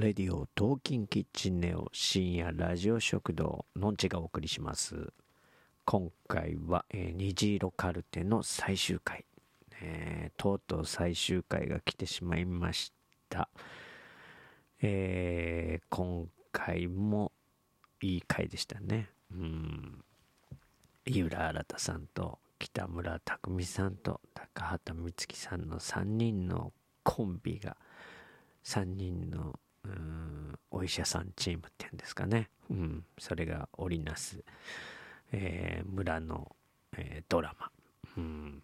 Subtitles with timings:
[0.00, 5.12] レディオトーキンキッチンネオ深夜ラジオ食堂のんちがお送りします。
[5.84, 9.24] 今回は、えー、虹色カルテの最終回、
[9.80, 12.92] えー、とうとう最終回が来てしまいまし
[13.28, 13.48] た。
[14.80, 17.32] えー、今回も
[18.00, 19.10] いい回でしたね。
[19.32, 20.04] うん。
[21.06, 26.72] 井浦新さんと北村匠海さんと高畑充希さんの3人の
[27.02, 27.76] コンビが
[28.64, 34.44] 3人のうんお医者さんチームっていうんですかね、うん、それが織りなす、
[35.32, 36.54] えー、村の、
[36.96, 37.70] えー、ドラマ、
[38.16, 38.62] うん、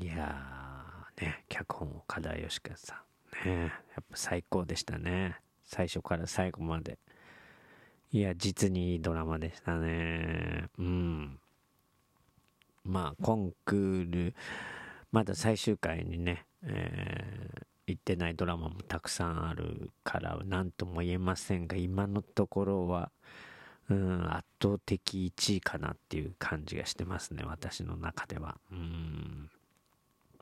[0.00, 3.02] いやーね脚本を岡田義和さ
[3.44, 3.48] ん。
[3.48, 3.66] ねや
[4.00, 5.36] っぱ最高でしたね。
[5.64, 6.98] 最初から最後まで。
[8.10, 10.68] いや実にいいドラマでしたね。
[10.78, 11.38] うん。
[12.84, 14.34] まあコンクール
[15.12, 23.10] まだ最終回にね、えー、行ってないドラマもたくさんあるから何とも言えませんが今のところは、
[23.88, 28.56] うん、圧倒的1位かなっていう感じがしてますね私の中では。
[28.70, 29.50] うん。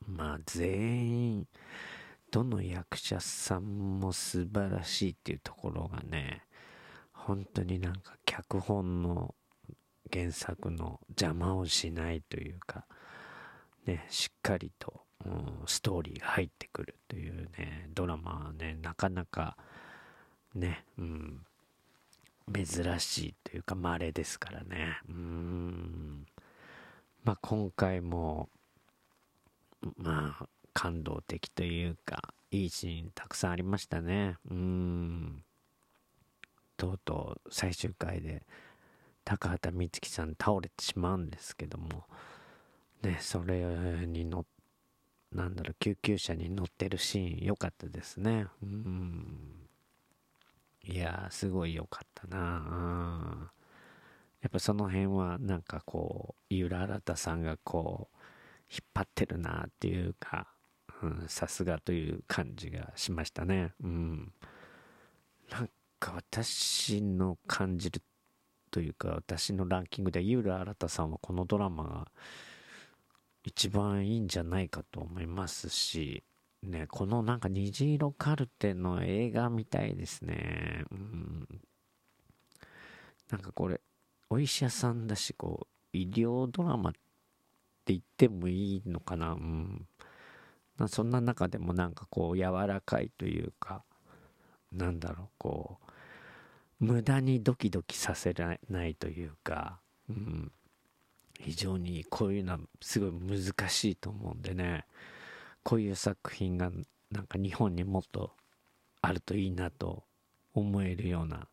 [0.07, 1.47] まあ全員
[2.31, 6.43] どの役者さんも素晴らしいっていうところがね
[7.13, 9.35] 本当になんか脚本の
[10.13, 12.85] 原作の邪魔をしないというか
[13.87, 19.57] ねしっかりとうん、ストーリーが入ってくるというね、ドラマはね、なかなか
[20.55, 21.45] ね、うん、
[22.53, 22.67] 珍
[23.01, 24.99] しいというか稀ですからね。
[25.09, 26.27] うん。
[27.25, 28.49] まあ今回も、
[29.97, 34.37] まあ感動的というか、いいシーンたくさんありましたね。
[34.49, 35.43] うん。
[36.77, 38.43] とうとう最終回で
[39.25, 42.05] 高畑充希さん倒れてしまうんですけども、
[43.03, 43.65] ね、それ
[44.07, 44.45] に乗っ
[45.37, 48.47] なんだろう、救急車に乗ってるシーン良かったですね。
[48.63, 49.69] うん。
[50.83, 53.51] いやすごい良かったな
[54.41, 58.17] やっぱその辺はなんかこう、井浦新さんがこう、
[58.71, 60.47] 引っ張ってるなっていうか、
[61.29, 63.73] さすがという感じがしましたね。
[63.83, 64.33] うん。
[65.51, 68.01] なんか私の感じる
[68.71, 72.09] というか、私のランキングで井浦新さんはこのドラマが
[73.47, 76.25] 一番いいんじゃないかと思いますし、
[76.65, 80.85] ね、このなんか虹色カルテの映画みたいですね。
[80.91, 81.47] うん。
[83.31, 83.81] なんかこれ、
[84.31, 86.99] お医者さんだし、こう、医療ドラマって
[87.93, 89.35] 言ってもいいのかな。
[89.35, 89.87] うん。
[90.89, 93.85] そんな中でもなんかこう、柔らかいというか、
[94.73, 95.79] なんだろう、こ
[96.81, 99.79] う、無駄にドキドキさせられないというか、
[100.09, 100.53] うん。
[101.41, 104.85] 非常にこういうのはすごい難しいと思うんでね。
[105.63, 106.71] こういう作品が
[107.11, 108.33] なんか日本にもっと
[109.03, 110.05] あるといいなと
[110.55, 111.49] 思えるような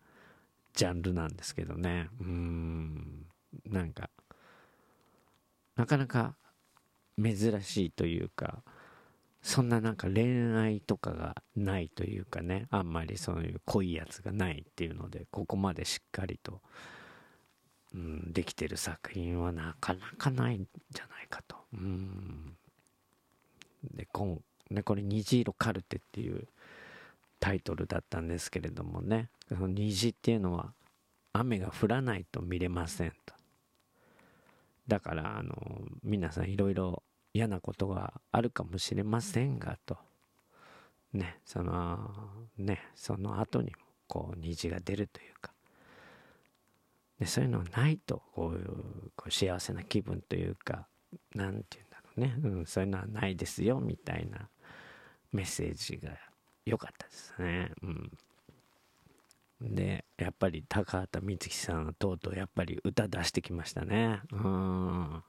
[0.74, 2.10] ジャンルなんですけどね。
[2.20, 3.26] うん。
[3.66, 4.10] なんか
[5.76, 6.36] なかなか
[7.22, 8.64] 珍しいというか
[9.42, 12.68] そんななんか恋愛とかがないというかね。
[12.72, 16.62] あんまりそういう濃いやつがないっていうのでここまでしっかりと
[17.94, 21.56] うん、できてる作品はなかなかないんじゃないかと。
[21.74, 22.56] うん、
[23.96, 24.38] で今
[24.72, 26.48] ねこれ「虹色カルテ」っていう
[27.40, 30.74] タイトルだったんですけれどもねその虹っていうのは
[31.34, 33.34] 雨が降らないと見れませんと。
[34.88, 35.56] だからあの
[36.04, 39.98] 皆さんいろいろ嫌なことがあるかもしれませんがと。
[41.14, 42.12] ねその
[42.58, 43.78] ねその後にも
[44.08, 45.54] こう虹が出るというか
[47.24, 48.68] でそういうのないとこういう
[49.16, 50.88] こう幸せな気分というか
[51.34, 51.84] 何て言
[52.20, 54.50] うんだろうね、うん、そういうのはないですよみたいな
[55.32, 56.12] メッセージが
[56.66, 57.72] 良かったですね。
[57.82, 64.20] うん、でやっぱり高畑充希さんはとうとうやっぱり歌出してきましたね。
[64.34, 65.24] うん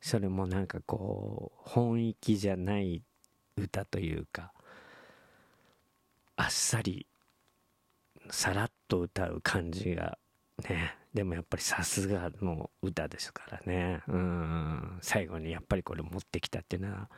[0.00, 3.02] それもなんかこう本域じゃない
[3.58, 4.52] 歌というか
[6.36, 7.06] あっさり
[8.30, 10.16] さらっと歌う感じが
[10.68, 14.02] ね、でもやっぱりさすがの歌ですからね。
[14.08, 17.10] うん、最後にやっぱりこれ持ってきたっていうのは、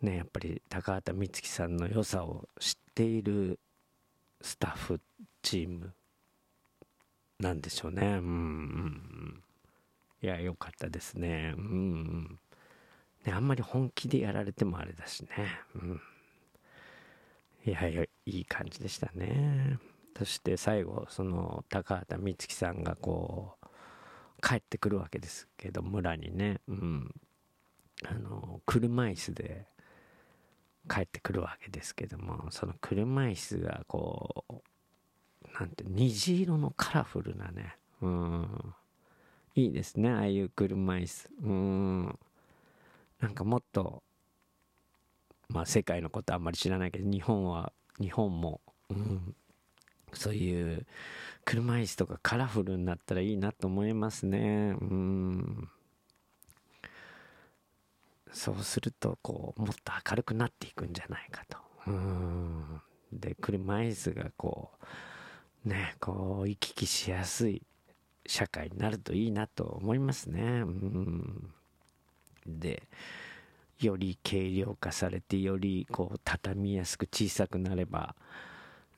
[0.00, 3.58] ね、やっぱり高畑充希さんの良さを知っている
[4.40, 5.00] スタッフ
[5.42, 5.92] チーム
[7.38, 8.06] なんでしょうね。
[8.06, 9.42] うん、
[10.22, 11.54] いや、良かったですね。
[11.56, 12.38] うん。
[13.24, 15.28] ね、あんまり本気でやられてもあれだしね。
[15.74, 16.00] うん。
[17.66, 19.78] いや、いい感じでしたね。
[20.18, 23.66] そして最後その高畑充希さんがこう
[24.42, 27.14] 帰ってくるわけですけど村にね、うん、
[28.04, 29.66] あの車椅子で
[30.90, 34.54] 帰ってくるわけですけどもその車椅子がこう
[35.60, 37.76] なんて虹色のカラフルなね。
[38.00, 38.74] うん。
[39.54, 41.30] いいですねああいう車椅子。
[41.42, 42.18] うん。
[43.20, 44.02] なんかもっと
[45.48, 48.60] まあ世界のことあんまり知らないけど日本は日本も、
[48.90, 49.34] うん、
[50.18, 50.86] そういう
[51.44, 54.74] 車椅子とかカラフルになったらいいなと思いますね。
[54.80, 55.68] うん。
[58.32, 61.58] そうするとこうもっと明るくなっていくんじゃないかと。
[61.86, 62.82] うん。
[63.12, 64.70] で車椅子がこ
[65.64, 67.62] うねこう行き来しやすい
[68.26, 70.42] 社会になるといいなと思いますね。
[70.42, 71.54] うん。
[72.46, 72.82] で
[73.80, 78.16] より軽量化されてよりこう畳みやすく小さくなれば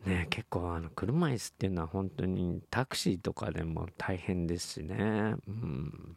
[0.07, 5.35] ね結構あの車椅子っていうのは本当にタクシーとかでも大変ですしね。
[5.47, 6.17] うん。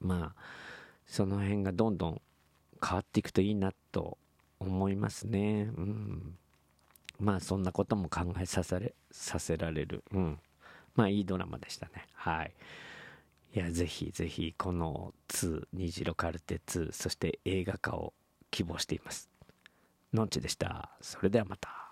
[0.00, 0.42] まあ
[1.06, 2.20] その辺がどんどん
[2.84, 4.16] 変わっていくといいなと
[4.58, 5.70] 思いますね。
[5.76, 6.36] うん。
[7.18, 10.04] まあそんなことも考えさせれさせられる。
[10.12, 10.38] うん。
[10.94, 12.06] まあいいドラマでしたね。
[12.14, 12.52] はい。
[13.52, 18.12] いや、ぜひぜひ、この2、虹色カルテ2、そして映画化を
[18.52, 19.28] 希望しています。
[20.12, 20.90] のんちでした。
[21.00, 21.89] それではまた。